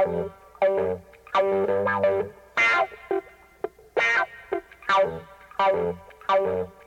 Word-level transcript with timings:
Thank 0.00 0.32
you. 6.30 6.79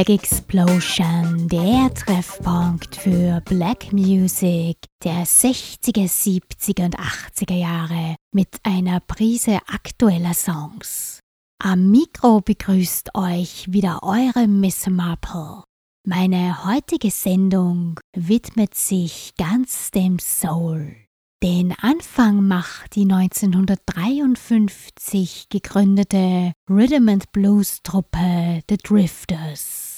Black 0.00 0.22
Explosion, 0.22 1.46
der 1.48 1.92
Treffpunkt 1.92 2.96
für 2.96 3.42
Black 3.42 3.92
Music 3.92 4.78
der 5.04 5.26
60er, 5.26 6.08
70er 6.08 6.86
und 6.86 6.98
80er 6.98 7.54
Jahre 7.54 8.16
mit 8.32 8.48
einer 8.62 9.00
Prise 9.00 9.58
aktueller 9.66 10.32
Songs. 10.32 11.20
Am 11.62 11.90
Mikro 11.90 12.40
begrüßt 12.40 13.14
euch 13.14 13.70
wieder 13.70 14.02
eure 14.02 14.48
Miss 14.48 14.86
Marple. 14.86 15.64
Meine 16.06 16.64
heutige 16.64 17.10
Sendung 17.10 18.00
widmet 18.16 18.74
sich 18.74 19.34
ganz 19.36 19.90
dem 19.90 20.18
Soul. 20.18 20.96
Den 21.42 21.74
Anfang 21.78 22.48
macht 22.48 22.96
die 22.96 23.10
1953 23.10 25.50
gegründete 25.50 26.54
Rhythm 26.70 27.10
and 27.10 27.30
Blues 27.32 27.82
Truppe 27.82 28.62
The 28.66 28.78
Drifters. 28.78 29.89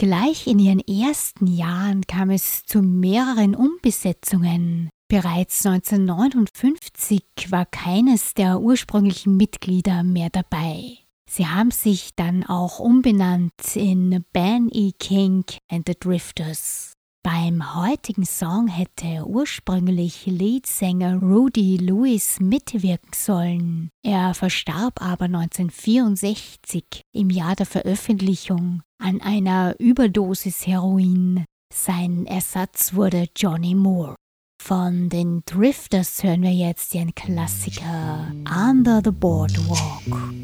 Gleich 0.00 0.46
in 0.46 0.58
ihren 0.58 0.80
ersten 0.80 1.46
Jahren 1.46 2.06
kam 2.06 2.30
es 2.30 2.64
zu 2.64 2.80
mehreren 2.80 3.54
Umbesetzungen. 3.54 4.88
Bereits 5.08 5.66
1959 5.66 7.22
war 7.50 7.66
keines 7.66 8.32
der 8.32 8.62
ursprünglichen 8.62 9.36
Mitglieder 9.36 10.02
mehr 10.02 10.30
dabei. 10.30 10.96
Sie 11.28 11.46
haben 11.46 11.70
sich 11.70 12.14
dann 12.16 12.46
auch 12.46 12.78
umbenannt 12.78 13.76
in 13.76 14.24
Ben 14.32 14.70
E. 14.72 14.92
King 14.98 15.44
and 15.70 15.86
the 15.86 15.94
Drifters. 16.00 16.89
Beim 17.22 17.74
heutigen 17.74 18.24
Song 18.24 18.68
hätte 18.68 19.26
ursprünglich 19.26 20.24
Leadsänger 20.24 21.20
Rudy 21.20 21.76
Lewis 21.76 22.40
mitwirken 22.40 23.10
sollen. 23.14 23.90
Er 24.02 24.32
verstarb 24.32 25.02
aber 25.02 25.26
1964 25.26 27.02
im 27.12 27.28
Jahr 27.28 27.56
der 27.56 27.66
Veröffentlichung 27.66 28.82
an 28.98 29.20
einer 29.20 29.74
Überdosis 29.78 30.66
Heroin. 30.66 31.44
Sein 31.72 32.24
Ersatz 32.24 32.94
wurde 32.94 33.26
Johnny 33.36 33.74
Moore. 33.74 34.14
Von 34.62 35.10
den 35.10 35.42
Drifters 35.44 36.22
hören 36.22 36.42
wir 36.42 36.52
jetzt 36.52 36.94
den 36.94 37.14
Klassiker 37.14 38.32
Under 38.46 39.02
the 39.04 39.10
Boardwalk. 39.10 40.39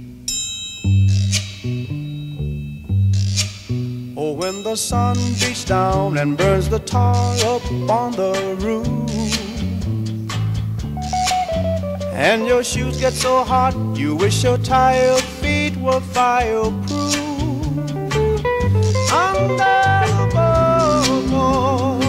Oh, 4.29 4.33
when 4.33 4.65
the 4.65 4.75
sun 4.75 5.17
beats 5.39 5.65
down 5.65 6.19
and 6.19 6.37
burns 6.37 6.69
the 6.69 6.81
tar 6.81 7.15
up 7.45 7.63
on 7.89 8.11
the 8.11 8.33
roof, 8.59 8.89
and 12.13 12.45
your 12.45 12.65
shoes 12.65 12.97
get 12.99 13.13
so 13.13 13.45
hot, 13.45 13.77
you 13.97 14.17
wish 14.17 14.43
your 14.43 14.59
tired 14.59 15.23
feet 15.41 15.77
were 15.77 16.01
fireproof. 16.01 17.15
Under 19.13 19.77
the 20.17 20.27
boardwalk, 21.31 22.01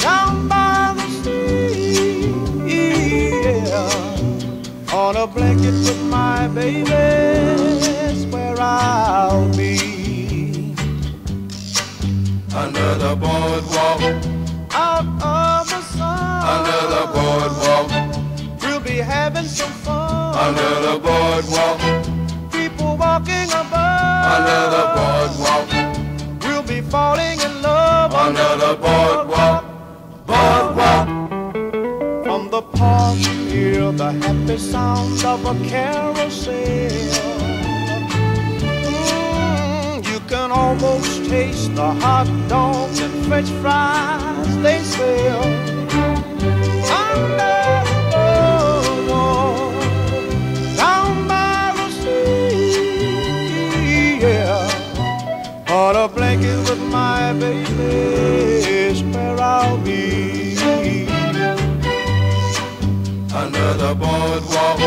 down 0.00 0.46
by 0.46 0.94
the 0.96 1.06
sea, 1.22 2.30
yeah, 2.70 3.90
on 4.94 5.16
a 5.16 5.26
blanket 5.26 5.74
with 5.86 6.02
my 6.04 6.46
baby, 6.46 6.92
where 8.30 8.56
I'll 8.60 9.48
be 9.56 9.65
under 12.56 12.94
the 12.94 13.14
boardwalk. 13.14 14.00
Out 14.72 15.06
of 15.22 15.68
the 15.68 15.80
sun. 15.94 16.42
Under 16.54 16.80
the 16.94 17.04
boardwalk. 17.14 17.88
We'll 18.62 18.80
be 18.80 18.96
having 18.96 19.44
some 19.44 19.72
fun. 19.84 20.34
Under 20.34 20.72
the 20.86 20.98
boardwalk. 21.06 21.80
People 22.50 22.96
walking 22.96 23.50
above. 23.60 24.24
Under 24.36 24.62
the 24.76 24.84
boardwalk. 24.96 25.68
We'll 26.42 26.62
be 26.62 26.80
falling 26.80 27.38
in 27.40 27.62
love. 27.62 28.14
Under 28.14 28.50
the 28.64 28.72
boardwalk. 28.84 29.64
Boardwalk. 30.26 31.06
From 32.24 32.50
the 32.50 32.62
park, 32.62 33.18
you 33.18 33.34
hear 33.52 33.92
the 33.92 34.12
happy 34.12 34.56
sound 34.56 35.22
of 35.24 35.44
a 35.44 35.54
carousel. 35.68 37.35
Can 40.28 40.50
almost 40.50 41.24
taste 41.26 41.74
the 41.76 41.94
hot 42.00 42.26
dogs 42.48 42.98
and 43.00 43.26
french 43.26 43.48
fries 43.62 44.56
they 44.62 44.80
sell. 44.82 45.42
Under 47.00 47.84
the 47.86 48.24
boardwalk, 49.06 49.74
down 50.76 51.28
by 51.28 51.72
the 51.76 51.88
sea, 52.00 53.18
yeah. 54.20 55.70
On 55.70 55.94
a 55.94 56.08
blanket 56.08 56.58
with 56.68 56.82
my 56.90 57.32
baby 57.34 57.74
is 58.68 59.02
where 59.04 59.38
I'll 59.40 59.78
be. 59.78 60.56
Under 63.32 63.74
the 63.74 63.94
boardwalk, 63.94 64.80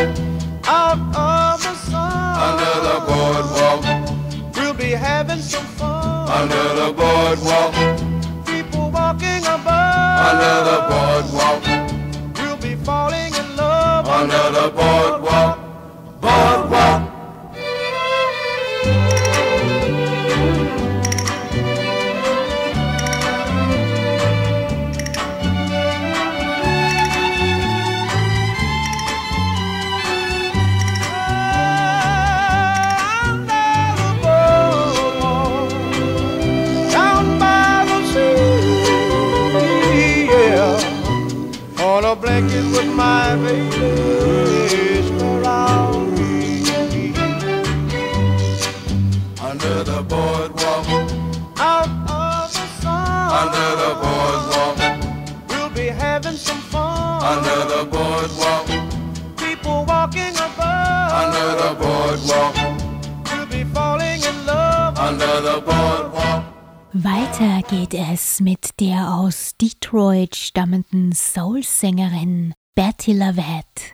out 0.66 0.98
of 1.16 1.62
the 1.62 1.74
sun. 1.74 2.40
Under 2.48 2.74
the 2.88 2.96
boardwalk 3.06 3.99
having 5.00 5.40
some 5.40 5.64
fun. 5.78 6.28
Under 6.28 6.66
the 6.80 6.92
boardwalk. 7.00 7.74
People 8.46 8.90
walking 8.90 9.42
above. 9.56 10.20
Under 10.30 10.56
the 10.70 10.78
boardwalk. 10.90 11.62
We'll 12.36 12.60
be 12.68 12.74
falling 12.84 13.32
in 13.34 13.56
love. 13.56 14.06
Under 14.06 14.44
the 14.58 14.66
boardwalk. 14.70 15.10
Boardwalk. 15.10 15.29
Weiter 66.92 67.62
geht 67.68 67.94
es 67.94 68.40
mit 68.40 68.80
der 68.80 69.14
aus 69.14 69.56
Detroit 69.56 70.34
stammenden 70.34 71.12
Soul-Sängerin 71.12 72.52
Betty 72.74 73.12
Lavette. 73.12 73.92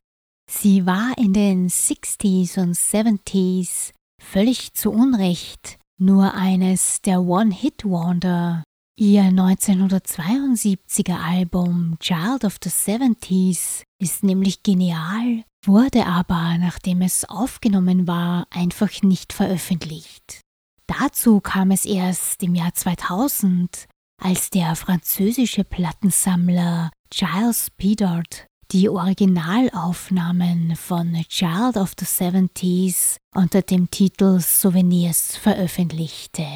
Sie 0.51 0.87
war 0.87 1.13
in 1.19 1.35
den 1.35 1.69
60s 1.69 2.59
und 2.59 2.75
70s 2.75 3.93
völlig 4.19 4.73
zu 4.73 4.91
Unrecht 4.93 5.79
nur 5.99 6.33
eines 6.33 7.03
der 7.03 7.21
One-Hit-Wonder. 7.21 8.65
Ihr 8.99 9.25
1972er 9.25 11.21
Album 11.23 11.99
Child 12.01 12.47
of 12.47 12.57
the 12.65 12.71
70s 12.71 13.83
ist 14.01 14.25
nämlich 14.25 14.63
genial, 14.63 15.45
wurde 15.67 16.07
aber, 16.07 16.57
nachdem 16.57 17.03
es 17.03 17.29
aufgenommen 17.29 18.07
war, 18.07 18.47
einfach 18.49 19.03
nicht 19.03 19.35
veröffentlicht. 19.35 20.46
Dazu 20.87 21.41
kam 21.41 21.71
es 21.71 21.85
erst 21.85 22.43
im 22.43 22.55
Jahr 22.55 22.73
2000, 22.73 23.87
als 24.23 24.51
der 24.51 24.77
französische 24.77 25.65
Plattensammler 25.65 26.91
Giles 27.11 27.71
Pedard 27.77 28.47
die 28.73 28.89
Originalaufnahmen 28.89 30.75
von 30.77 31.13
Child 31.29 31.77
of 31.77 31.93
the 31.99 32.05
Seventies 32.05 33.19
unter 33.35 33.63
dem 33.63 33.91
Titel 33.91 34.41
Souvenirs 34.41 35.37
veröffentlichte. 35.37 36.47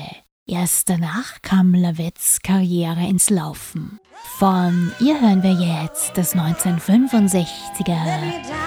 Erst 0.47 0.91
danach 0.91 1.41
kam 1.43 1.75
Lavettes 1.75 2.41
Karriere 2.43 3.07
ins 3.07 3.31
Laufen. 3.31 4.01
Von 4.39 4.93
ihr 4.99 5.21
hören 5.21 5.45
wir 5.45 5.53
jetzt 5.53 6.17
das 6.17 6.35
1965er 6.35 8.01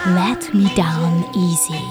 Let 0.05 0.53
Me 0.53 0.69
Down 0.75 1.25
Easy. 1.35 1.81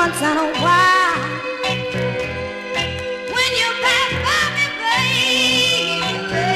Once 0.00 0.22
in 0.22 0.36
a 0.46 0.50
while. 0.64 1.20
When 3.34 3.50
you 3.60 3.68
pass 3.84 4.12
by 4.26 4.42
me, 4.56 4.66
baby, 4.80 6.48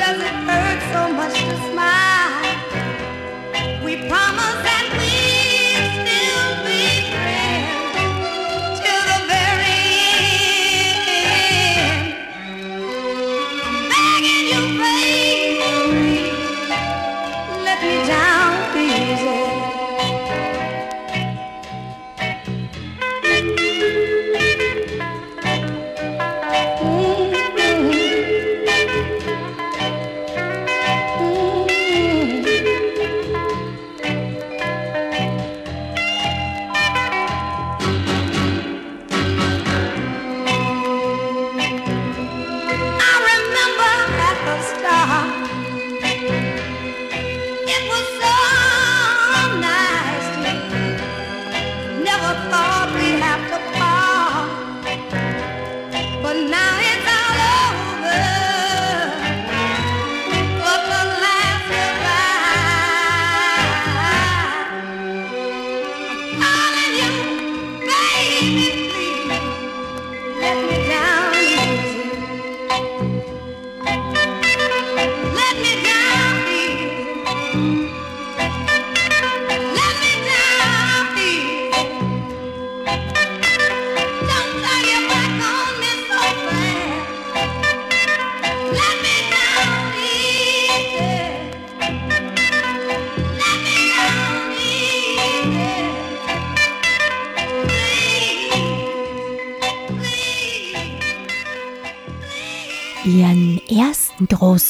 does 0.00 0.18
it 0.28 0.36
hurt 0.48 0.80
so 0.94 1.02
much 1.20 1.36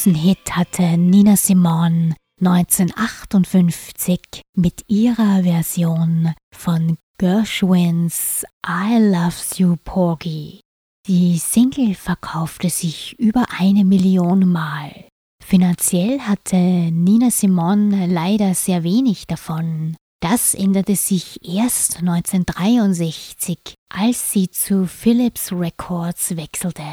großen 0.03 0.15
Hit 0.15 0.51
hatte 0.51 0.97
Nina 0.97 1.37
Simone 1.37 2.15
1958 2.41 4.41
mit 4.53 4.81
ihrer 4.89 5.43
Version 5.43 6.33
von 6.53 6.97
Gershwins 7.17 8.43
I 8.67 8.97
Loves 8.99 9.59
You 9.59 9.77
Porgy. 9.81 10.59
Die 11.07 11.37
Single 11.37 11.95
verkaufte 11.95 12.69
sich 12.69 13.17
über 13.17 13.45
eine 13.57 13.85
Million 13.85 14.51
Mal. 14.51 15.07
Finanziell 15.41 16.19
hatte 16.19 16.57
Nina 16.57 17.31
Simone 17.31 18.07
leider 18.07 18.55
sehr 18.55 18.83
wenig 18.83 19.25
davon. 19.25 19.95
Das 20.21 20.53
änderte 20.53 20.97
sich 20.97 21.39
erst 21.47 21.99
1963, 21.99 23.75
als 23.87 24.33
sie 24.33 24.49
zu 24.49 24.85
Philips 24.85 25.53
Records 25.53 26.35
wechselte. 26.35 26.83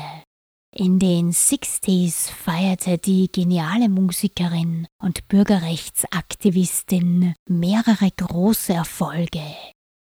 In 0.73 1.01
den 1.01 1.33
60s 1.33 2.31
feierte 2.31 2.97
die 2.97 3.29
geniale 3.31 3.89
Musikerin 3.89 4.87
und 5.03 5.27
Bürgerrechtsaktivistin 5.27 7.35
mehrere 7.49 8.09
große 8.17 8.75
Erfolge. 8.75 9.43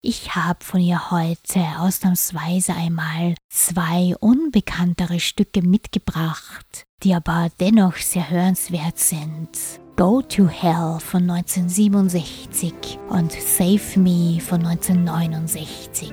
Ich 0.04 0.36
habe 0.36 0.64
von 0.64 0.80
ihr 0.80 1.10
heute 1.10 1.60
ausnahmsweise 1.80 2.76
einmal 2.76 3.34
zwei 3.50 4.16
unbekanntere 4.20 5.20
Stücke 5.20 5.64
mitgebracht, 5.64 6.86
die 7.02 7.16
aber 7.16 7.50
dennoch 7.60 7.96
sehr 7.96 8.30
hörenswert 8.30 9.00
sind. 9.00 9.58
Go 9.96 10.22
to 10.22 10.48
Hell 10.48 11.00
von 11.00 11.28
1967 11.30 13.00
und 13.10 13.32
Save 13.32 14.00
Me 14.00 14.40
von 14.40 14.64
1969. 14.64 16.12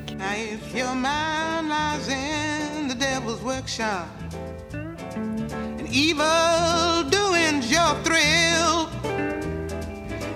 Devil's 3.01 3.43
workshop. 3.43 4.09
And 4.73 5.89
evil 5.89 7.03
doing's 7.09 7.73
your 7.73 7.95
thrill. 8.05 8.89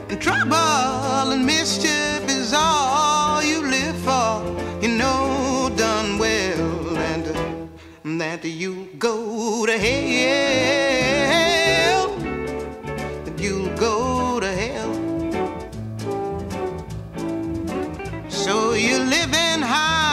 And 0.08 0.18
trouble 0.20 1.32
and 1.34 1.44
mischief 1.44 2.26
is 2.26 2.54
all 2.56 3.42
you 3.42 3.60
live 3.66 3.96
for, 3.98 4.42
you 4.80 4.88
know 4.96 5.70
done 5.76 6.18
well 6.18 6.96
and 6.96 7.28
uh, 7.28 7.34
that 8.18 8.44
you 8.44 8.88
go 8.98 9.66
to 9.66 9.78
hell, 9.78 10.56
that 13.26 13.38
you'll 13.38 13.76
go 13.76 14.40
to 14.40 14.50
hell. 14.62 14.94
So 18.30 18.72
you're 18.72 19.04
living 19.04 19.60
high 19.60 20.03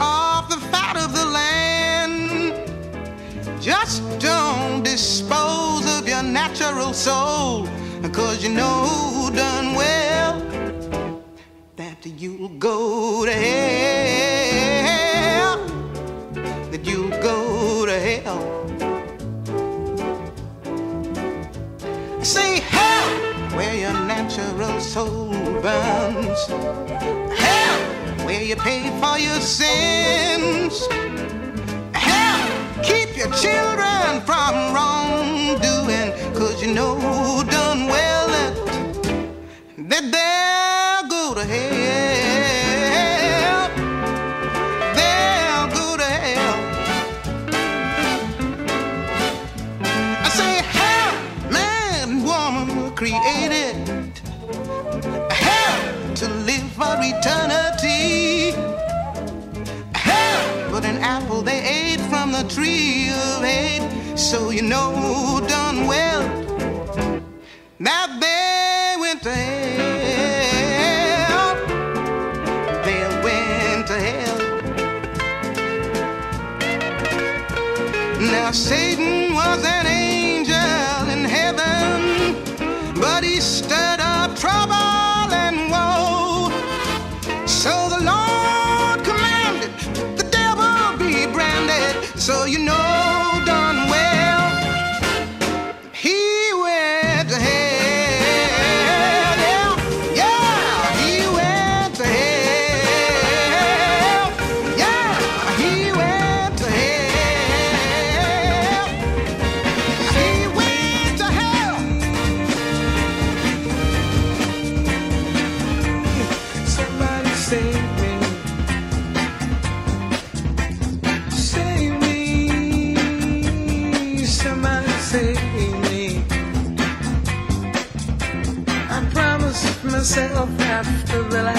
off 0.00 0.48
the 0.48 0.56
fat 0.72 0.96
of 0.96 1.12
the 1.14 1.24
land. 1.24 2.54
Just 3.60 4.02
don't 4.18 4.82
dispose 4.82 5.86
of 5.98 6.08
your 6.08 6.22
natural 6.22 6.92
soul, 6.92 7.68
cause 8.12 8.42
you 8.42 8.50
know 8.50 9.30
done 9.34 9.74
well 9.74 10.40
that 11.76 12.04
you'll 12.04 12.48
go 12.58 13.24
to 13.24 13.32
hell, 13.32 14.46
that 16.70 16.84
you'll 16.84 17.10
go 17.22 17.86
to 17.86 17.98
hell. 17.98 18.66
Say 22.22 22.60
hell 22.60 23.10
where 23.56 23.74
your 23.74 23.92
natural 23.92 24.80
soul 24.80 25.30
burns. 25.60 26.46
Hell 27.38 28.05
where 28.26 28.42
you 28.42 28.56
pay 28.56 28.82
for 29.00 29.16
your 29.18 29.40
sins. 29.40 30.88
Hell 31.92 32.82
keep 32.82 33.16
your 33.16 33.30
children 33.30 34.20
from 34.26 34.74
wrongdoing. 34.74 36.10
Cause 36.34 36.60
you 36.60 36.74
know 36.74 37.44
done 37.48 37.86
well 37.86 38.26
that, 38.26 38.54
they'll 39.78 40.10
apple 61.06 61.40
they 61.40 61.60
ate 61.62 62.00
from 62.10 62.32
the 62.32 62.42
tree 62.54 63.08
of 63.10 63.44
hate. 63.44 63.86
So 64.18 64.50
you 64.50 64.62
know 64.62 65.40
done 65.46 65.86
well 65.86 66.22
that 67.78 68.08
they 68.24 68.96
went 69.02 69.22
to 69.22 69.34
hell. 69.50 70.46
They 72.86 73.02
went 73.26 73.86
to 73.90 73.96
hell. 74.08 74.38
Now 78.32 78.50
Satan 78.50 78.95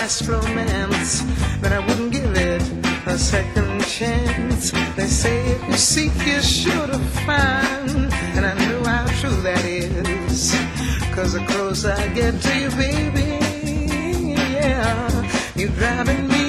Last 0.08 0.30
romance, 0.30 1.22
then 1.60 1.74
I 1.74 1.86
wouldn't 1.86 2.14
give 2.14 2.32
it 2.38 2.62
a 3.08 3.18
second 3.18 3.84
chance. 3.84 4.72
They 4.96 5.06
say 5.06 5.52
if 5.52 5.68
you 5.68 5.74
seek, 5.74 6.14
you're 6.26 6.42
sure 6.42 6.88
to 6.88 6.98
find, 7.28 8.14
and 8.38 8.46
I 8.46 8.54
know 8.54 8.86
how 8.86 9.06
true 9.20 9.36
that 9.42 9.66
is. 9.66 10.56
Cause 11.14 11.34
the 11.34 11.44
closer 11.46 11.92
I 11.92 12.08
get 12.14 12.42
to 12.42 12.58
you, 12.58 12.70
baby, 12.70 14.34
yeah, 14.34 15.30
you're 15.58 15.76
driving 15.76 16.30
me 16.30 16.47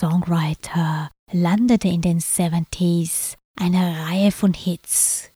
Songwriter 0.00 1.10
landete 1.30 1.88
in 1.88 2.00
den 2.00 2.20
70s 2.20 3.34
eine 3.56 4.06
Reihe 4.06 4.32
von 4.32 4.54
Hits. 4.54 5.30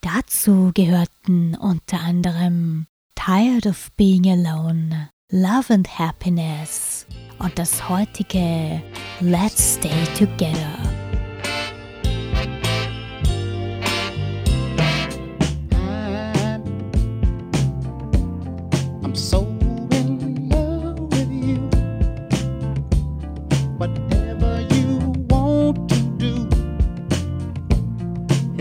Dazu 0.00 0.72
gehörten 0.74 1.54
unter 1.54 2.00
anderem 2.00 2.88
Tired 3.14 3.66
of 3.66 3.92
Being 3.92 4.28
Alone, 4.28 5.10
Love 5.30 5.72
and 5.72 6.00
Happiness 6.00 7.06
und 7.38 7.56
das 7.60 7.88
heutige 7.88 8.82
Let's 9.20 9.76
Stay 9.76 10.04
Together. 10.18 10.97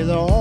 the 0.07 0.36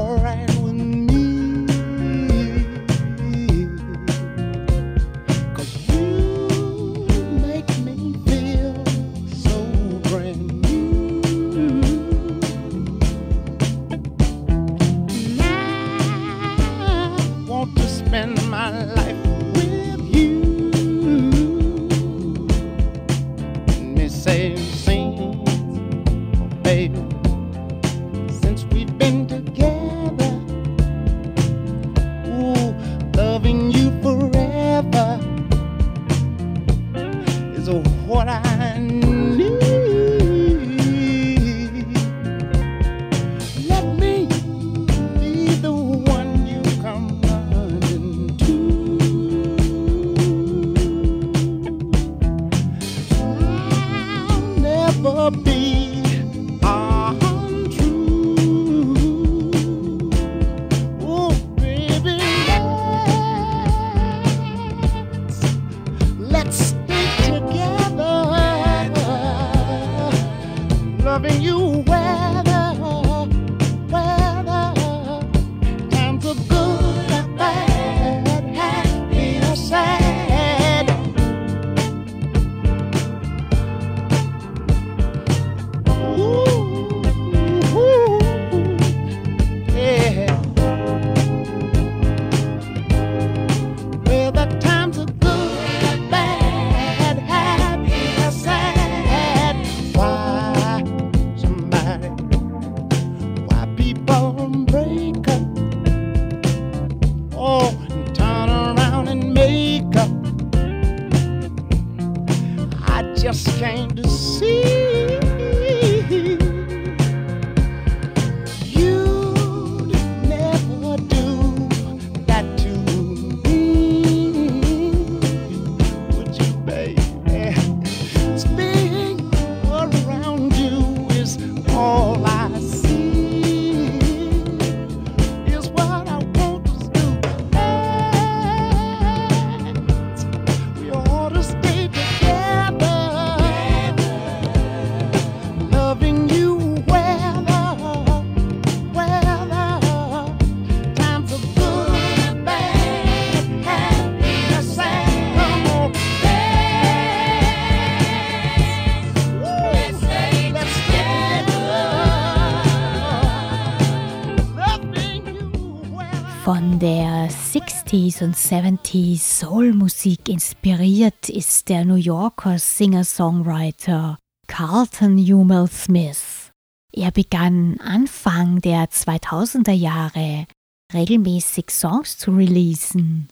60s 168.07 168.23
und 168.23 168.37
70s 168.37 169.19
Soul-Musik 169.19 170.29
inspiriert 170.29 171.29
ist 171.29 171.69
der 171.69 171.85
New 171.85 171.97
Yorker 171.97 172.59
Singer-Songwriter 172.59 174.19
Carlton 174.47 175.19
Hummel 175.19 175.69
Smith. 175.69 176.53
Er 176.93 177.11
begann 177.11 177.81
Anfang 177.81 178.61
der 178.61 178.87
2000er 178.91 179.73
Jahre 179.73 180.47
regelmäßig 180.95 181.71
Songs 181.71 182.17
zu 182.17 182.31
releasen. 182.31 183.29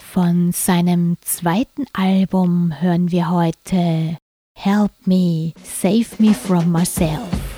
Von 0.00 0.52
seinem 0.52 1.16
zweiten 1.22 1.86
Album 1.92 2.80
hören 2.80 3.10
wir 3.10 3.28
heute 3.28 4.16
Help 4.56 4.92
Me, 5.04 5.52
Save 5.64 6.06
Me 6.18 6.32
from 6.32 6.70
Myself. 6.70 7.51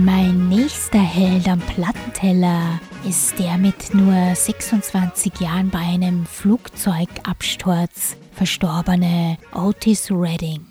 Mein 0.00 0.48
nächster 0.48 1.00
Held 1.00 1.48
am 1.48 1.58
Plattenteller 1.58 2.80
ist 3.04 3.38
der 3.38 3.58
mit 3.58 3.94
nur 3.94 4.34
26 4.34 5.40
Jahren 5.40 5.70
bei 5.70 5.80
einem 5.80 6.24
Flugzeugabsturz 6.24 8.16
verstorbene 8.38 9.36
Otis 9.52 10.12
Redding. 10.12 10.64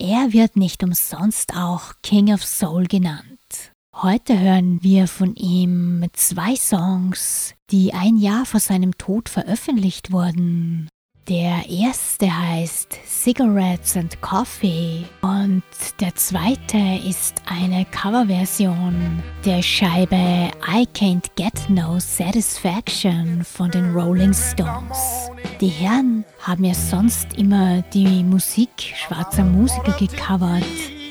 Er 0.00 0.32
wird 0.32 0.56
nicht 0.56 0.82
umsonst 0.82 1.54
auch 1.54 1.92
King 2.02 2.32
of 2.32 2.42
Soul 2.42 2.86
genannt. 2.86 3.70
Heute 3.94 4.40
hören 4.40 4.82
wir 4.82 5.06
von 5.06 5.34
ihm 5.34 6.06
zwei 6.14 6.56
Songs, 6.56 7.54
die 7.70 7.92
ein 7.92 8.16
Jahr 8.16 8.46
vor 8.46 8.60
seinem 8.60 8.96
Tod 8.96 9.28
veröffentlicht 9.28 10.10
wurden. 10.10 10.88
Der 11.28 11.62
erste 11.70 12.26
heißt 12.26 12.98
Cigarettes 13.06 13.96
and 13.96 14.20
Coffee 14.20 15.04
und 15.20 15.62
der 16.00 16.12
zweite 16.16 16.78
ist 17.08 17.40
eine 17.46 17.84
Coverversion 17.84 19.22
der 19.44 19.62
Scheibe 19.62 20.16
I 20.16 20.84
Can't 20.92 21.30
Get 21.36 21.70
No 21.70 22.00
Satisfaction 22.00 23.44
von 23.44 23.70
den 23.70 23.94
Rolling 23.94 24.34
Stones. 24.34 25.30
Die 25.60 25.68
Herren 25.68 26.24
haben 26.40 26.64
ja 26.64 26.74
sonst 26.74 27.34
immer 27.38 27.82
die 27.94 28.24
Musik 28.24 28.70
schwarzer 28.76 29.44
Musiker 29.44 29.92
gecovert. 29.92 30.64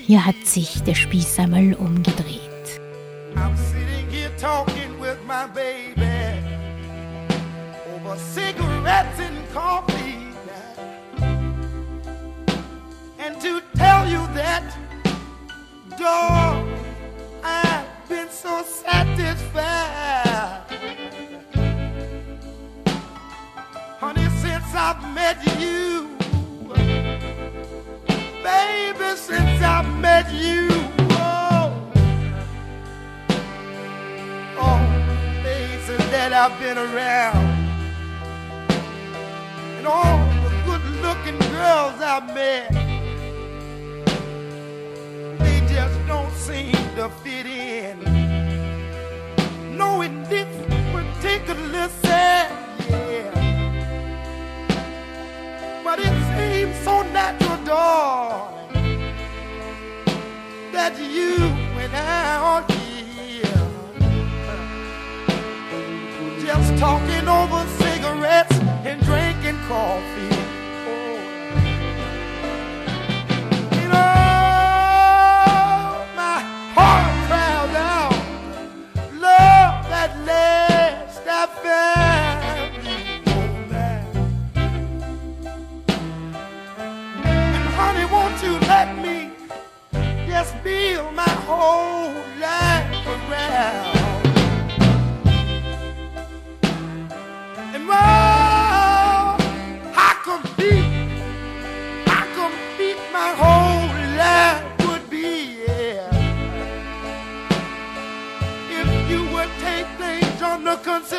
Hier 0.05 0.25
hat 0.25 0.45
sich 0.45 0.83
der 0.83 0.95
Spieß 0.95 1.39
einmal 1.39 1.73
umgedreht. 1.75 2.81
I'm 3.37 3.55
sitting 3.55 4.09
here 4.09 4.35
talking 4.35 4.99
with 4.99 5.15
my 5.25 5.47
baby 5.55 6.30
over 8.11 8.19
cigarettes 8.19 9.19
and 9.19 9.49
coffee. 9.51 10.17
And 13.19 13.39
to 13.41 13.61
tell 13.75 14.07
you 14.07 14.25
that, 14.33 14.75
dog, 15.97 16.67
I've 17.43 17.85
been 18.09 18.29
so 18.29 18.63
satisfied. 18.63 20.63
Honey, 23.99 24.29
since 24.41 24.75
I've 24.75 25.13
met 25.13 25.37
you, 25.59 26.09
baby, 28.43 29.15
since 29.15 29.61
I've 29.61 29.99
met 29.99 30.31
you. 30.33 30.67
Oh, 31.11 31.71
all 34.59 34.85
places 35.41 35.99
that 36.09 36.33
I've 36.33 36.59
been 36.59 36.77
around, 36.77 37.60
and 39.81 39.87
all 39.87 40.19
the 40.43 40.49
good-looking 40.63 41.39
girls 41.49 41.99
I've 42.01 42.27
met, 42.35 42.71
they 45.39 45.59
just 45.67 45.97
don't 46.07 46.31
seem 46.33 46.75
to 46.97 47.09
fit 47.23 47.47
in. 47.47 47.97
No, 49.75 50.01
in 50.03 50.21
this 50.25 50.47
particular 50.93 51.89
set, 52.03 52.51
yeah. 52.91 53.31
But 55.83 55.97
it 55.99 56.13
seems 56.35 56.75
so 56.83 57.01
natural, 57.01 57.57
darling, 57.65 59.15
that 60.73 60.95
you 60.99 61.37
and 61.81 61.95
I 61.95 62.35
are 62.51 62.63
here 62.71 63.67
just 66.45 66.77
talking 66.77 67.27
over 67.27 67.80
coffee. 69.71 70.30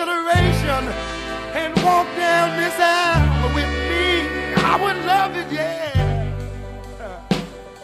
Consideration 0.05 0.89
and 1.55 1.75
walk 1.85 2.07
down 2.17 2.57
this 2.59 2.75
aisle 2.79 3.55
with 3.55 3.71
me, 3.89 4.55
I 4.57 4.77
would 4.83 5.05
love 5.05 5.37
it, 5.37 5.53
yeah. 5.53 7.21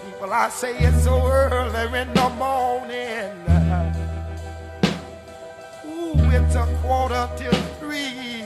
People, 0.05 0.33
I 0.33 0.49
say 0.49 0.77
it's 0.79 1.05
so 1.05 1.25
early 1.25 2.01
in 2.01 2.13
the 2.15 2.29
morning. 2.31 3.35
Ooh, 5.87 6.31
it's 6.37 6.55
a 6.55 6.67
quarter 6.83 7.29
till 7.37 7.53
three. 7.79 8.43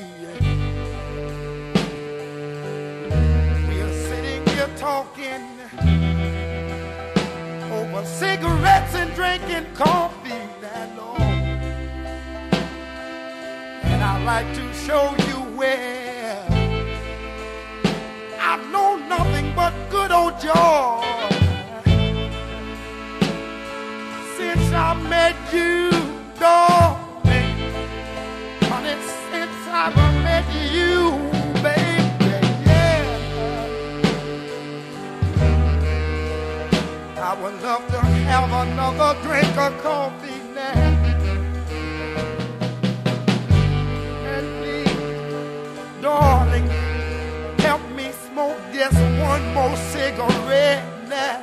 We're 3.68 3.94
sitting 4.08 4.46
here 4.54 4.70
talking 4.76 5.44
over 7.72 8.04
cigarettes 8.04 8.94
and 8.94 9.14
drinking 9.14 9.74
coffee. 9.74 10.12
I'd 14.24 14.46
like 14.46 14.54
to 14.54 14.72
show 14.72 15.10
you 15.26 15.38
where 15.58 16.46
I 18.38 18.56
know 18.70 18.94
nothing 19.08 19.52
but 19.56 19.74
good 19.90 20.12
old 20.12 20.38
joy 20.38 21.02
since 24.36 24.72
I 24.72 24.94
met 25.10 25.34
you, 25.52 25.90
darling. 26.38 27.56
Honey, 28.70 28.94
since 29.32 29.66
I 29.66 29.90
met 30.22 30.46
you, 30.70 31.18
baby, 31.60 32.38
yeah. 32.64 33.02
I 37.18 37.34
would 37.42 37.60
love 37.60 37.84
to 37.88 37.98
have 38.30 38.52
another 38.68 39.20
drink 39.22 39.56
of 39.58 39.82
coffee 39.82 40.40
now. 40.54 41.01
Darling, 46.12 46.68
help 47.58 47.82
me 47.96 48.10
smoke 48.26 48.60
just 48.72 49.00
one 49.30 49.44
more 49.54 49.76
cigarette 49.92 50.84
now. 51.08 51.40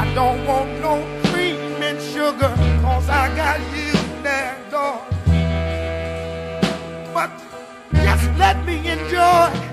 I 0.00 0.02
don't 0.14 0.40
want 0.46 0.70
no 0.86 0.94
cream 1.28 1.58
and 1.88 2.00
sugar, 2.12 2.52
cause 2.84 3.08
I 3.08 3.24
got 3.42 3.58
you 3.76 3.92
now, 4.28 4.52
darling. 4.72 5.04
But 7.16 7.30
just 8.06 8.26
let 8.38 8.56
me 8.64 8.76
enjoy, 8.96 9.69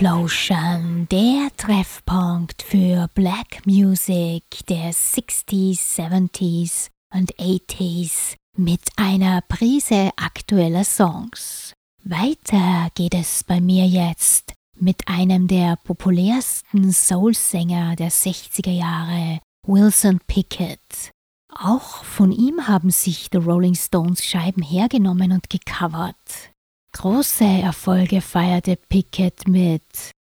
Explosion, 0.00 1.06
der 1.10 1.50
Treffpunkt 1.58 2.62
für 2.62 3.06
Black 3.14 3.66
Music 3.66 4.44
der 4.66 4.94
60s, 4.94 5.94
70s 5.94 6.88
und 7.12 7.34
80s 7.34 8.36
mit 8.56 8.80
einer 8.96 9.42
Prise 9.42 10.10
aktueller 10.16 10.84
Songs. 10.84 11.74
Weiter 12.02 12.88
geht 12.94 13.12
es 13.12 13.44
bei 13.44 13.60
mir 13.60 13.84
jetzt 13.84 14.54
mit 14.78 15.06
einem 15.06 15.46
der 15.48 15.76
populärsten 15.84 16.92
Soul-Sänger 16.94 17.94
der 17.96 18.10
60er 18.10 18.70
Jahre, 18.70 19.40
Wilson 19.66 20.18
Pickett. 20.26 21.10
Auch 21.54 22.04
von 22.04 22.32
ihm 22.32 22.66
haben 22.66 22.90
sich 22.90 23.28
The 23.30 23.36
Rolling 23.36 23.74
Stones 23.74 24.24
Scheiben 24.24 24.62
hergenommen 24.62 25.32
und 25.32 25.50
gecovert. 25.50 26.49
Große 26.92 27.44
Erfolge 27.44 28.20
feierte 28.20 28.76
Pickett 28.76 29.46
mit 29.46 29.82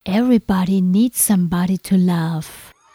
Everybody 0.03 0.81
Needs 0.81 1.25
Somebody 1.25 1.77
to 1.77 1.95
Love 1.95 2.45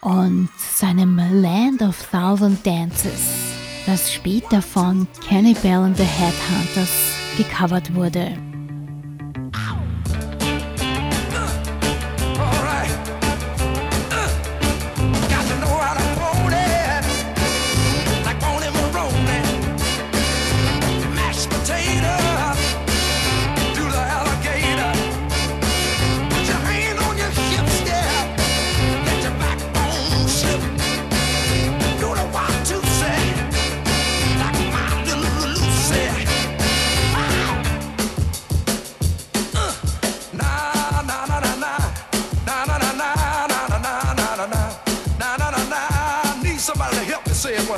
und 0.02 0.50
seinem 0.58 1.16
Land 1.16 1.82
of 1.82 2.08
Thousand 2.10 2.64
Dances, 2.64 3.54
das 3.86 4.12
später 4.12 4.60
von 4.60 5.08
Cannibal 5.26 5.84
and 5.84 5.96
the 5.96 6.04
Headhunters 6.04 6.90
gecovert 7.36 7.94
wurde. 7.94 8.36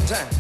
Von 0.06 0.35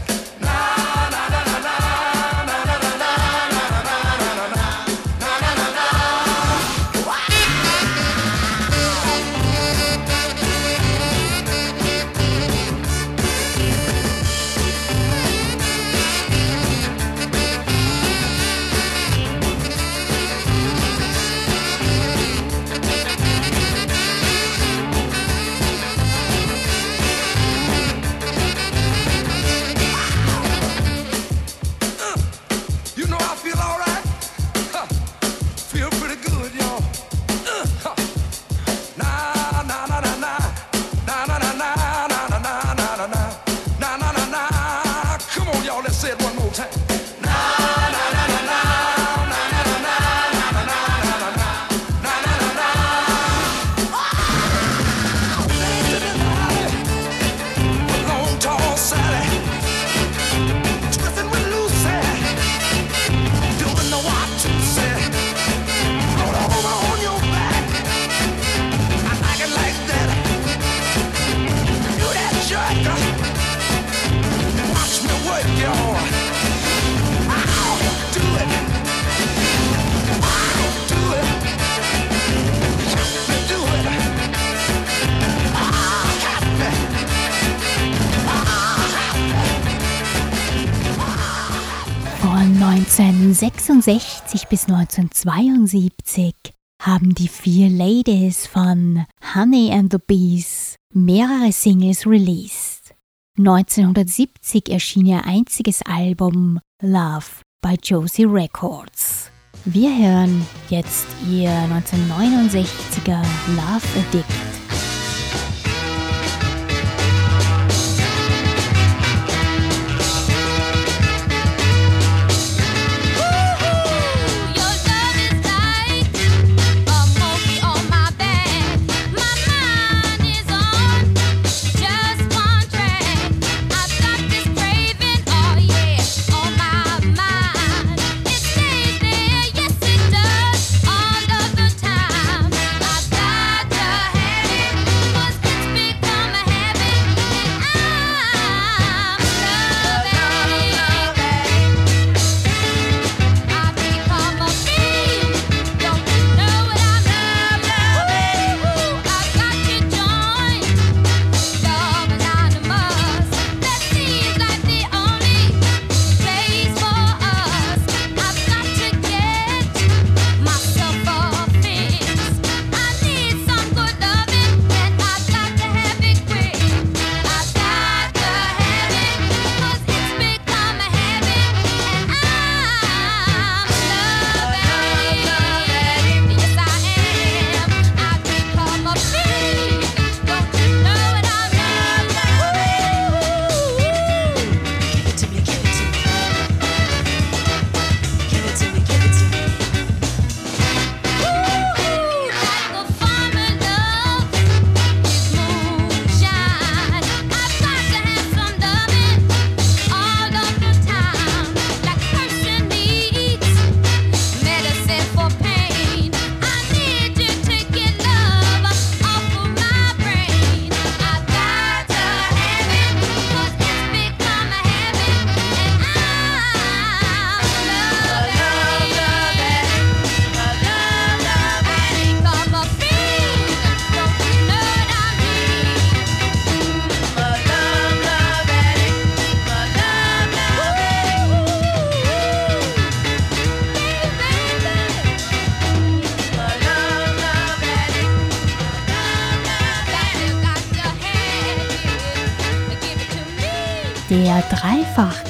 bis 94.48 94.68
1972 94.68 96.34
haben 96.80 97.14
die 97.14 97.28
vier 97.28 97.68
Ladies 97.68 98.46
von 98.46 99.04
Honey 99.34 99.72
and 99.72 99.92
the 99.92 99.98
Bees 99.98 100.76
mehrere 100.92 101.52
Singles 101.52 102.06
released. 102.06 102.94
1970 103.38 104.68
erschien 104.70 105.06
ihr 105.06 105.24
einziges 105.24 105.82
Album 105.82 106.60
Love 106.80 107.26
bei 107.60 107.74
Josie 107.82 108.24
Records. 108.24 109.30
Wir 109.64 109.90
hören 109.90 110.46
jetzt 110.68 111.06
ihr 111.28 111.50
1969er 111.50 113.22
Love 113.56 113.86
Addict. 113.98 114.45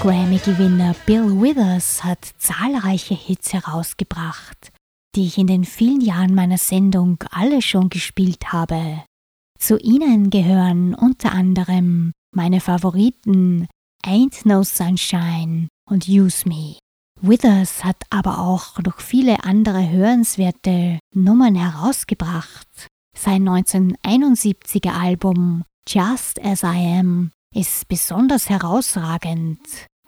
Grammy-Gewinner 0.07 0.95
Bill 1.05 1.43
Withers 1.43 2.05
hat 2.05 2.25
zahlreiche 2.39 3.15
Hits 3.15 3.53
herausgebracht, 3.53 4.71
die 5.17 5.27
ich 5.27 5.37
in 5.37 5.49
den 5.49 5.65
vielen 5.65 6.01
Jahren 6.01 6.33
meiner 6.33 6.59
Sendung 6.59 7.19
alle 7.33 7.61
schon 7.61 7.91
gespielt 7.91 8.53
habe. 8.53 9.03
Zu 9.59 9.81
ihnen 9.81 10.31
gehören 10.31 10.95
unter 10.95 11.33
anderem 11.33 12.13
meine 12.33 12.61
Favoriten 12.61 13.67
Ain't 14.05 14.47
No 14.47 14.63
Sunshine 14.63 15.67
und 15.91 16.07
Use 16.07 16.49
Me. 16.49 16.77
Withers 17.21 17.83
hat 17.83 18.05
aber 18.09 18.39
auch 18.39 18.79
noch 18.79 19.01
viele 19.01 19.43
andere 19.43 19.91
hörenswerte 19.91 21.01
Nummern 21.17 21.57
herausgebracht. 21.57 22.87
Sein 23.19 23.49
1971er 23.49 24.93
Album 24.93 25.65
Just 25.89 26.41
As 26.45 26.63
I 26.63 26.97
Am 26.97 27.33
ist 27.53 27.89
besonders 27.89 28.49
herausragend. 28.49 29.59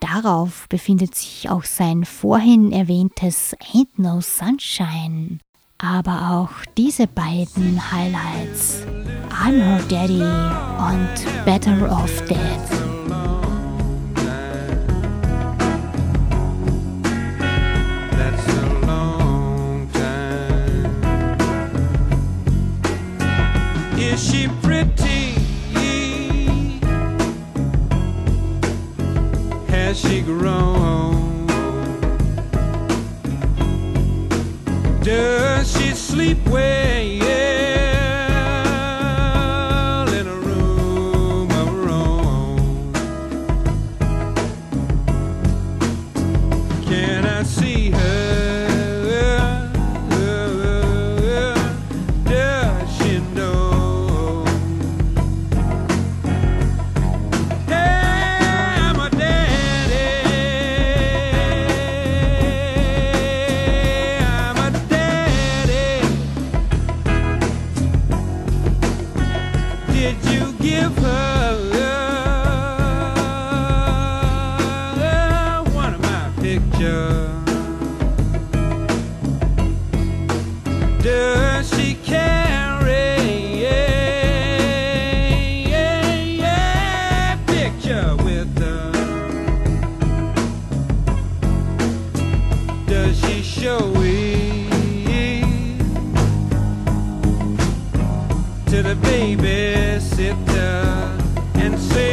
Darauf 0.01 0.69
befindet 0.69 1.15
sich 1.15 1.51
auch 1.51 1.65
sein 1.65 2.05
vorhin 2.05 2.73
erwähntes 2.73 3.55
Ain't 3.75 3.99
No 3.99 4.21
Sunshine. 4.21 5.39
Aber 5.79 6.31
auch 6.31 6.65
diese 6.77 7.07
beiden 7.07 7.81
Highlights, 7.93 8.85
I'm 9.31 9.61
Her 9.61 9.81
Daddy 9.89 10.23
und 10.23 11.45
Better 11.45 11.91
Off 11.91 12.25
Dead. 12.27 12.39
She 24.19 24.49
pretty? 24.63 25.28
She 29.99 30.23
grown? 30.23 31.47
Does 35.03 35.77
she 35.77 35.91
sleep 35.91 36.39
well 36.49 37.03
in 37.03 37.58
and 101.69 101.79
say, 101.79 102.08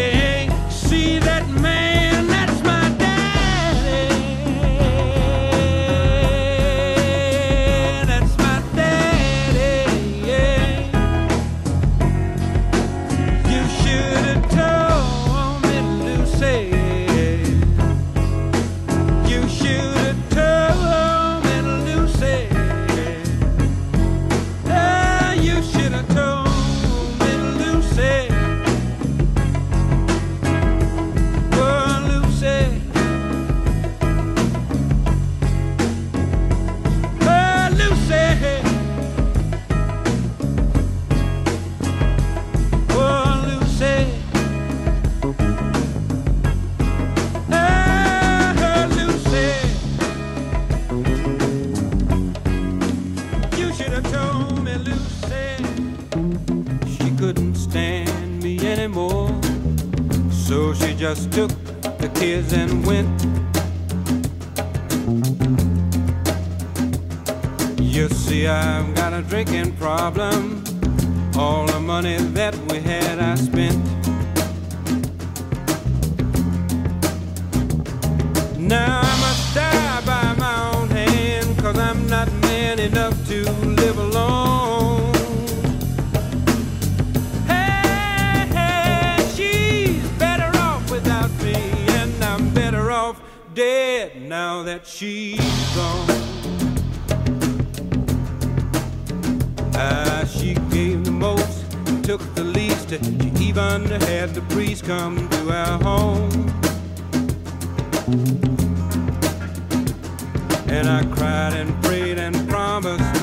I 110.87 111.03
cried 111.15 111.53
and 111.53 111.83
prayed 111.83 112.19
and 112.19 112.35
promised 112.47 113.13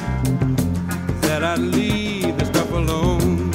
that 1.23 1.45
I'd 1.45 1.61
leave 1.61 2.37
the 2.37 2.45
stuff 2.45 2.71
alone. 2.73 3.51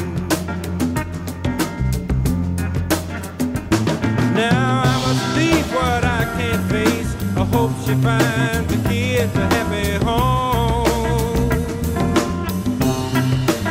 Now 4.33 4.83
I 4.85 4.95
must 5.05 5.35
leave 5.35 5.73
what 5.73 6.05
I 6.05 6.23
can't 6.37 6.71
face. 6.71 7.13
I 7.35 7.43
hope 7.45 7.71
she 7.85 7.95
finds 7.95 8.73
the 8.73 8.89
kids 8.89 9.35
a 9.35 9.45
happy 9.55 10.05
home. 10.05 11.49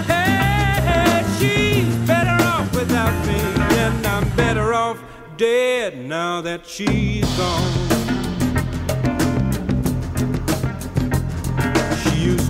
Hey, 0.06 1.24
she's 1.38 1.94
better 2.06 2.36
off 2.44 2.70
without 2.74 3.14
me, 3.26 3.40
and 3.78 4.06
I'm 4.06 4.28
better 4.36 4.74
off 4.74 5.02
dead 5.38 5.96
now 5.96 6.42
that 6.42 6.66
she's 6.66 7.24
gone. 7.38 8.05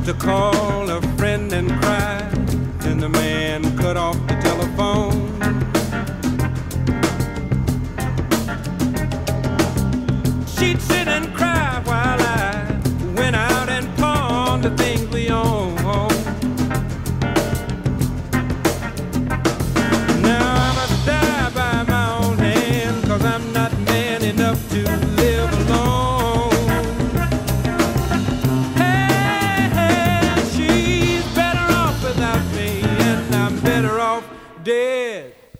To 0.07 0.15
call 0.15 0.89
a 0.89 1.03
friend 1.17 1.53
and 1.53 1.69
cry, 1.83 2.26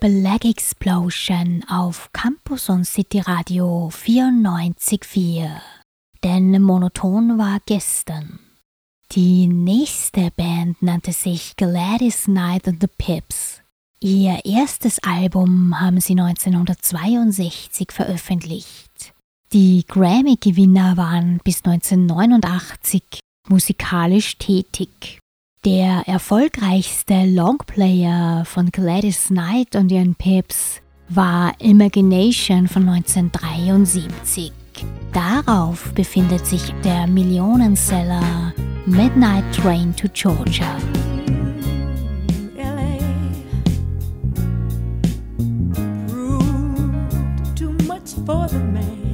Black 0.09 0.45
Explosion 0.45 1.65
auf 1.69 2.13
Campus 2.13 2.69
und 2.69 2.85
City 2.85 3.19
Radio 3.19 3.91
94.4. 3.93 5.51
Denn 6.23 6.63
monoton 6.63 7.39
war 7.39 7.59
gestern. 7.67 8.39
Die 9.11 9.49
nächste 9.49 10.31
Band 10.37 10.81
nannte 10.81 11.11
sich 11.11 11.57
Gladys 11.57 12.27
Knight 12.27 12.69
and 12.69 12.81
the 12.81 12.87
Pips. 12.87 13.63
Ihr 13.99 14.45
erstes 14.45 15.01
Album 15.01 15.81
haben 15.81 16.01
sie 16.01 16.13
1962 16.13 17.91
veröffentlicht. 17.91 19.13
Die 19.53 19.85
Grammy-Gewinner 19.89 20.97
waren 20.97 21.41
bis 21.43 21.65
1989 21.65 23.03
musikalisch 23.49 24.39
tätig 24.39 25.19
der 25.67 26.05
erfolgreichste 26.07 27.25
Longplayer 27.27 28.45
von 28.45 28.71
Gladys 28.71 29.27
Knight 29.27 29.75
und 29.75 29.91
ihren 29.91 30.15
Pips 30.15 30.81
war 31.09 31.55
Imagination 31.59 32.69
von 32.69 32.89
1973. 32.89 34.53
Darauf 35.13 35.93
befindet 35.93 36.47
sich 36.47 36.73
der 36.85 37.09
Millionenseller 37.09 38.53
Midnight 38.87 39.45
Train 39.53 39.95
to 39.97 40.07
Georgia. 40.15 40.79
for 48.25 48.49
the 48.49 48.59
man. 48.59 49.06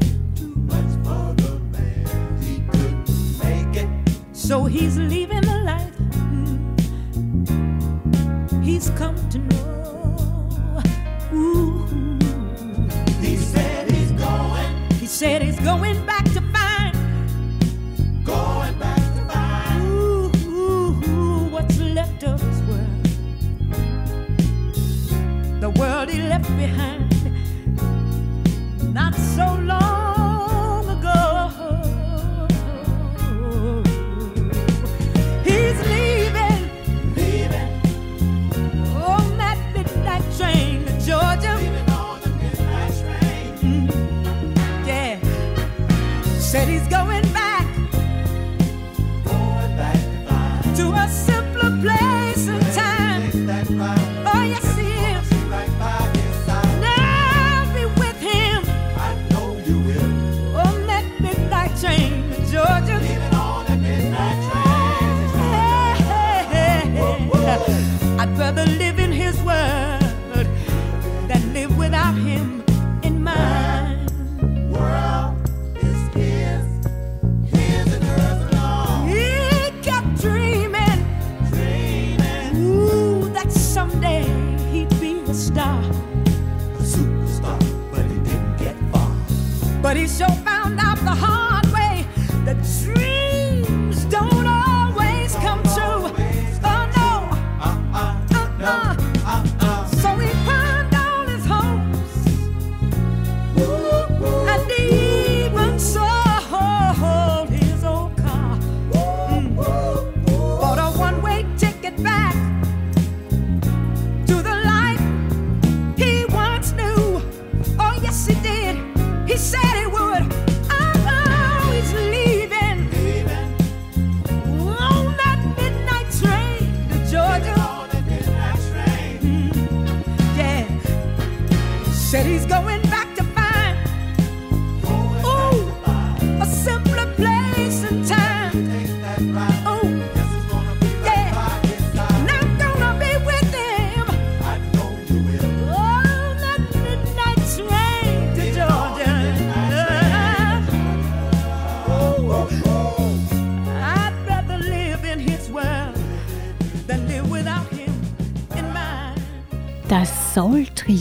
behind. 26.66 27.11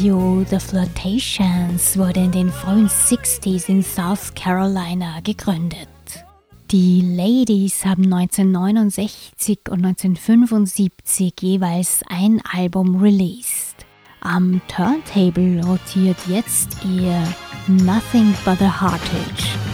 Radio 0.01 0.43
The 0.49 0.57
Flirtations 0.57 1.95
wurde 1.95 2.21
in 2.21 2.31
den 2.31 2.51
frühen 2.51 2.89
60s 2.89 3.69
in 3.69 3.83
South 3.83 4.33
Carolina 4.33 5.19
gegründet. 5.23 5.87
Die 6.71 7.01
Ladies 7.01 7.85
haben 7.85 8.11
1969 8.11 9.59
und 9.69 9.85
1975 9.85 11.33
jeweils 11.41 12.01
ein 12.09 12.41
Album 12.51 12.99
released. 12.99 13.85
Am 14.21 14.59
Turntable 14.67 15.63
rotiert 15.63 16.17
jetzt 16.27 16.77
ihr 16.83 17.21
Nothing 17.67 18.33
But 18.43 18.59
a 18.59 18.81
Heartache. 18.81 19.70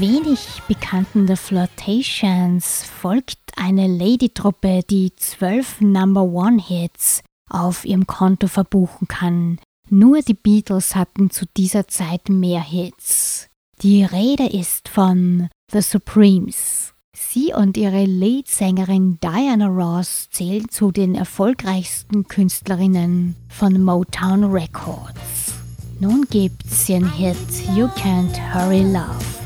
wenig 0.00 0.62
bekannten 0.68 1.26
The 1.26 1.36
Flirtations 1.36 2.84
folgt 2.84 3.38
eine 3.56 3.86
Lady-Truppe, 3.86 4.82
die 4.88 5.14
zwölf 5.16 5.80
Number 5.80 6.22
One-Hits 6.22 7.22
auf 7.50 7.84
ihrem 7.84 8.06
Konto 8.06 8.46
verbuchen 8.46 9.08
kann. 9.08 9.58
Nur 9.88 10.22
die 10.22 10.34
Beatles 10.34 10.94
hatten 10.94 11.30
zu 11.30 11.46
dieser 11.56 11.88
Zeit 11.88 12.28
mehr 12.28 12.62
Hits. 12.62 13.48
Die 13.82 14.04
Rede 14.04 14.46
ist 14.46 14.88
von 14.88 15.48
The 15.72 15.80
Supremes. 15.80 16.94
Sie 17.14 17.52
und 17.52 17.76
ihre 17.76 18.04
Leadsängerin 18.04 19.18
Diana 19.20 19.66
Ross 19.66 20.28
zählen 20.30 20.68
zu 20.68 20.92
den 20.92 21.14
erfolgreichsten 21.14 22.28
Künstlerinnen 22.28 23.36
von 23.48 23.82
Motown 23.82 24.44
Records. 24.44 25.54
Nun 25.98 26.26
gibt's 26.30 26.88
ihren 26.88 27.12
Hit 27.12 27.36
You 27.76 27.86
Can't 27.86 28.54
Hurry 28.54 28.82
Love. 28.82 29.41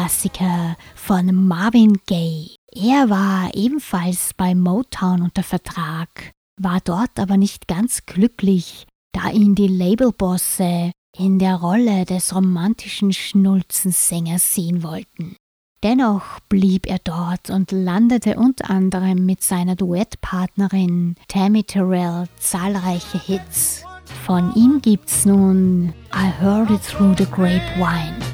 Klassiker 0.00 0.78
von 0.94 1.46
Marvin 1.46 1.98
Gaye. 2.06 2.56
Er 2.72 3.10
war 3.10 3.54
ebenfalls 3.54 4.32
bei 4.34 4.54
Motown 4.54 5.20
unter 5.20 5.42
Vertrag, 5.42 6.32
war 6.58 6.80
dort 6.82 7.18
aber 7.18 7.36
nicht 7.36 7.68
ganz 7.68 8.06
glücklich, 8.06 8.86
da 9.12 9.28
ihn 9.28 9.54
die 9.54 9.66
Labelbosse 9.66 10.92
in 11.14 11.38
der 11.38 11.56
Rolle 11.56 12.06
des 12.06 12.34
romantischen 12.34 13.12
Schnulzensängers 13.12 14.54
sehen 14.54 14.82
wollten. 14.82 15.36
Dennoch 15.82 16.40
blieb 16.48 16.86
er 16.86 17.00
dort 17.04 17.50
und 17.50 17.70
landete 17.70 18.36
unter 18.36 18.70
anderem 18.70 19.26
mit 19.26 19.42
seiner 19.42 19.76
Duettpartnerin 19.76 21.16
Tammy 21.28 21.62
Terrell 21.62 22.26
zahlreiche 22.38 23.20
Hits. 23.22 23.84
Von 24.24 24.54
ihm 24.54 24.80
gibt's 24.80 25.26
nun 25.26 25.92
I 26.14 26.32
Heard 26.40 26.70
It 26.70 26.82
Through 26.82 27.16
the 27.18 27.26
Grapevine. 27.26 28.29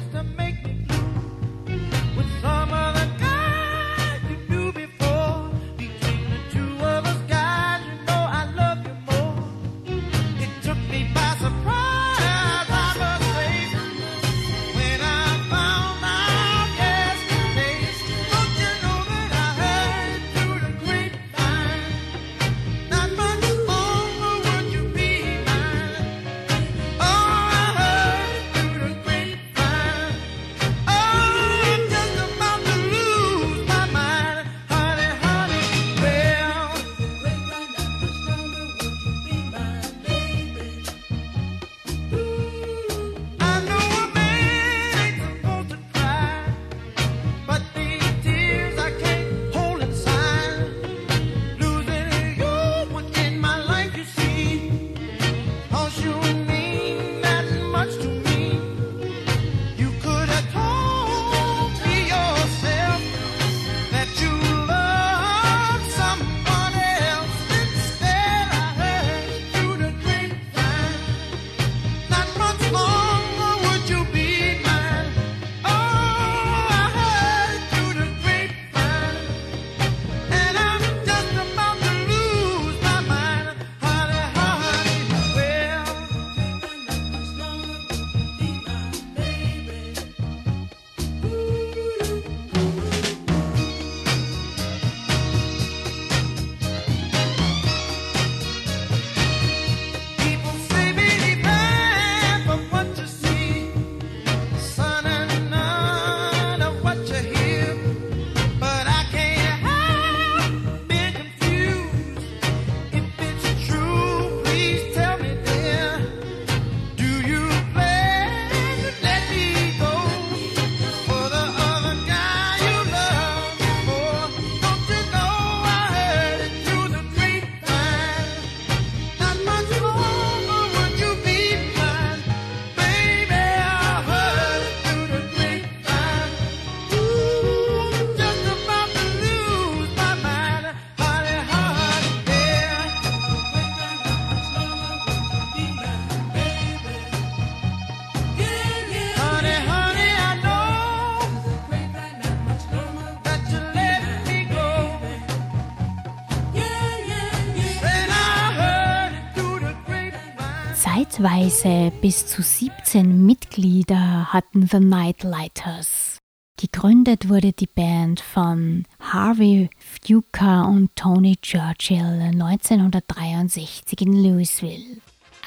Zeitweise 161.37 161.91
bis 162.01 162.25
zu 162.25 162.41
17 162.41 163.23
Mitglieder 163.23 164.33
hatten 164.33 164.67
The 164.67 164.79
Nightlighters. 164.79 166.17
Gegründet 166.59 167.29
wurde 167.29 167.51
die 167.51 167.67
Band 167.67 168.21
von 168.21 168.85
Harvey 168.99 169.69
Fuca 169.77 170.63
und 170.63 170.95
Tony 170.95 171.35
Churchill 171.39 172.31
1963 172.33 174.01
in 174.01 174.13
Louisville. 174.13 174.97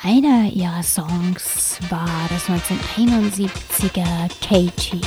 Einer 0.05 0.53
ihrer 0.53 0.84
Songs 0.84 1.80
war 1.88 2.28
das 2.28 2.45
1971er 2.45 4.30
Katie. 4.41 5.01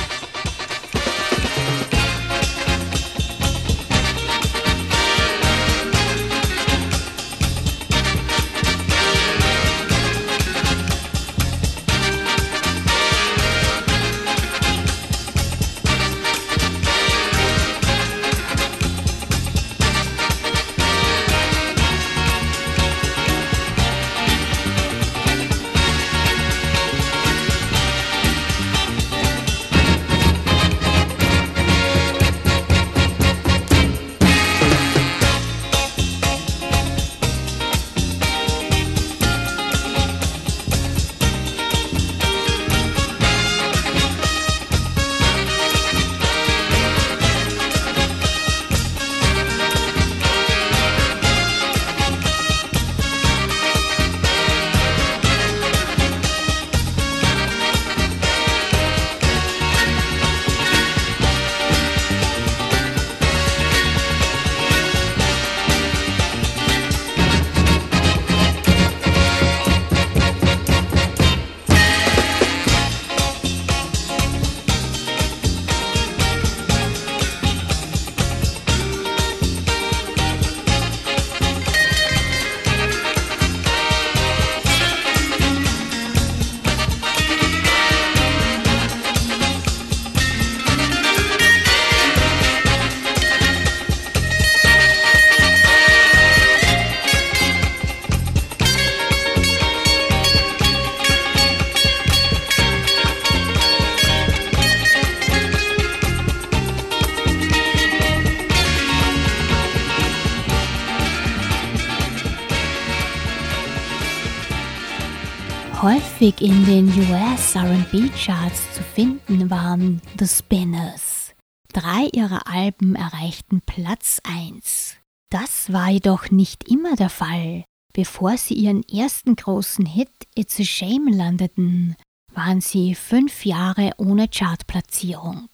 Häufig 116.24 116.40
in 116.40 116.64
den 116.64 116.86
US 116.86 117.54
RB 117.54 118.10
Charts 118.16 118.72
zu 118.72 118.82
finden 118.82 119.50
waren 119.50 120.00
The 120.18 120.26
Spinners. 120.26 121.34
Drei 121.70 122.08
ihrer 122.14 122.46
Alben 122.46 122.94
erreichten 122.94 123.60
Platz 123.66 124.22
1. 124.24 124.96
Das 125.30 125.70
war 125.70 125.90
jedoch 125.90 126.30
nicht 126.30 126.66
immer 126.66 126.96
der 126.96 127.10
Fall. 127.10 127.64
Bevor 127.92 128.38
sie 128.38 128.54
ihren 128.54 128.82
ersten 128.84 129.36
großen 129.36 129.84
Hit 129.84 130.08
It's 130.34 130.58
a 130.58 130.64
Shame 130.64 131.08
landeten, 131.08 131.94
waren 132.32 132.62
sie 132.62 132.94
fünf 132.94 133.44
Jahre 133.44 133.90
ohne 133.98 134.26
Chartplatzierung. 134.26 135.50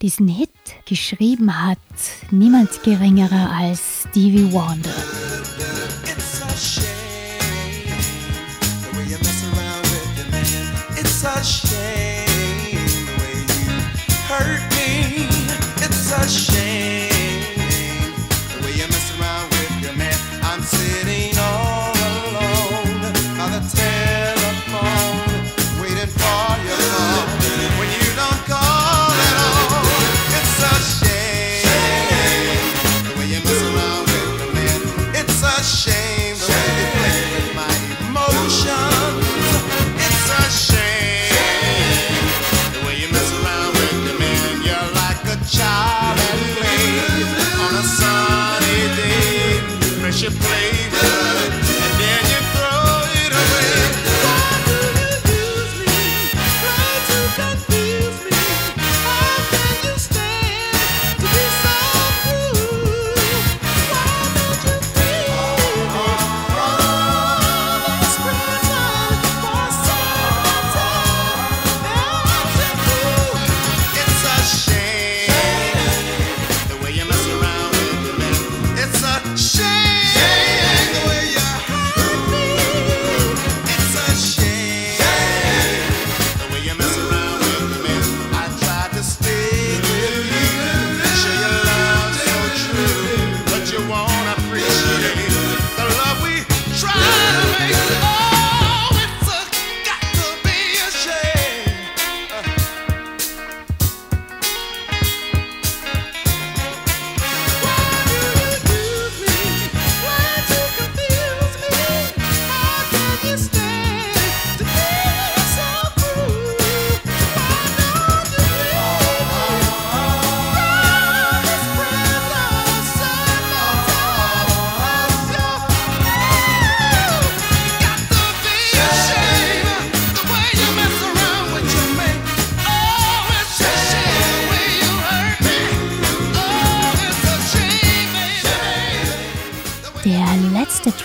Diesen 0.00 0.28
Hit 0.28 0.54
geschrieben 0.86 1.60
hat 1.60 1.78
niemand 2.30 2.84
geringerer 2.84 3.50
als 3.50 4.04
Stevie 4.08 4.52
Wonder. 4.52 4.94
A 11.26 11.42
shame 11.42 12.26
the 13.06 13.12
way 13.18 13.44
you 13.48 14.14
hurt 14.28 14.60
me. 14.76 15.26
It's 15.82 16.12
a 16.12 16.28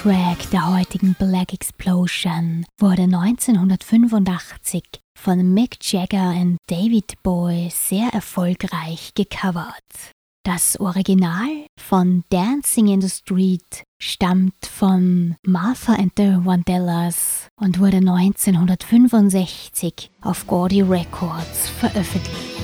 Track 0.02 0.50
der 0.52 0.74
heutigen 0.74 1.14
Black 1.20 1.52
Explosion 1.52 2.66
wurde 2.80 3.02
1985 3.02 4.82
von 5.18 5.54
Mick 5.54 5.76
Jagger 5.82 6.30
und 6.30 6.56
David 6.68 7.22
Bowie 7.22 7.70
sehr 7.70 8.08
erfolgreich 8.14 9.12
gecovert. 9.14 10.14
Das 10.45 10.80
Original 10.80 11.66
von 11.78 12.24
Dancing 12.30 12.88
in 12.88 13.02
the 13.02 13.10
Street 13.10 13.84
stammt 14.02 14.66
von 14.66 15.36
Martha 15.45 15.95
and 15.95 16.14
the 16.16 16.45
Vandellas 16.45 17.50
und 17.60 17.80
wurde 17.80 17.97
1965 17.97 20.12
auf 20.22 20.47
Gordy 20.47 20.82
Records 20.82 21.68
veröffentlicht. 21.78 22.59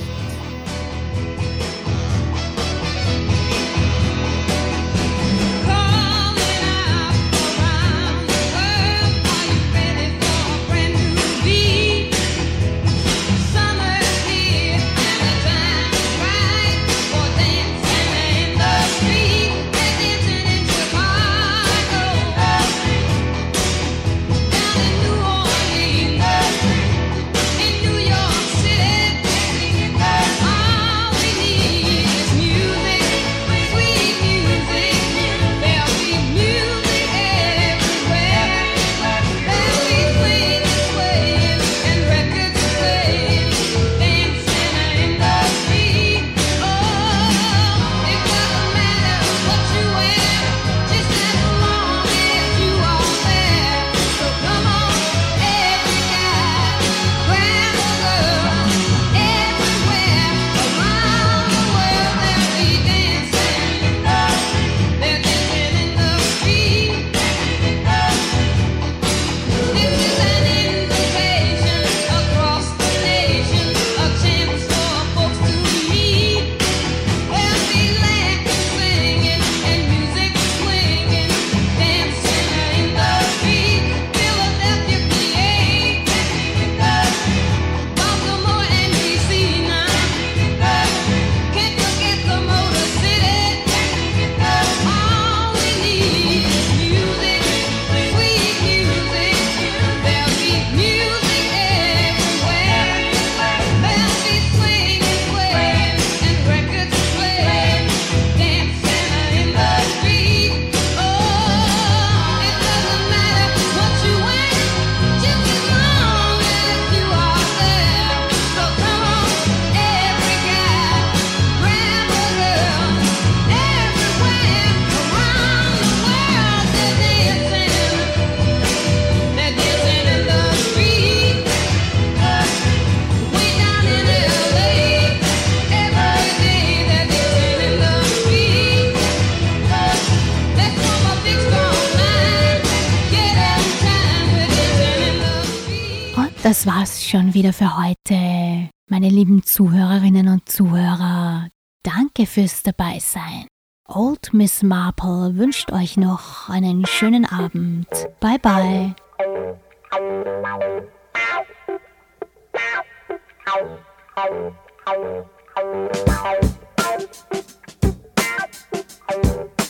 wieder 147.36 147.52
für 147.52 147.76
heute. 147.76 148.70
Meine 148.88 149.10
lieben 149.10 149.42
Zuhörerinnen 149.42 150.28
und 150.28 150.48
Zuhörer, 150.48 151.48
danke 151.82 152.24
fürs 152.24 152.62
Dabeisein. 152.62 153.46
Old 153.86 154.32
Miss 154.32 154.62
Marple 154.62 155.36
wünscht 155.36 155.70
euch 155.70 155.98
noch 155.98 156.48
einen 156.48 156.86
schönen 156.86 157.26
Abend. 157.26 157.86
Bye 158.20 158.38
bye. 158.38 158.94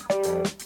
Thank. 0.07 0.63